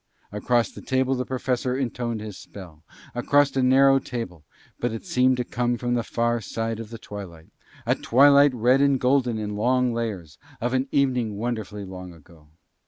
[0.31, 2.81] Across the table the Professor intoned his spell,
[3.13, 4.43] across a narrow table,
[4.79, 7.49] but it seemed to come from the far side of the twilight,
[7.85, 12.47] a twilight red and golden in long layers, of an evening wonderfully long ago.